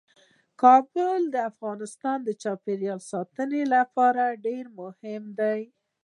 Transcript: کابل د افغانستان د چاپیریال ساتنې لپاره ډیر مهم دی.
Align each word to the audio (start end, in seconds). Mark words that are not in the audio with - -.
کابل 0.61 1.19
د 1.33 1.35
افغانستان 1.51 2.17
د 2.27 2.29
چاپیریال 2.43 2.99
ساتنې 3.11 3.63
لپاره 3.75 4.23
ډیر 4.45 4.65
مهم 4.79 5.23
دی. 5.39 5.61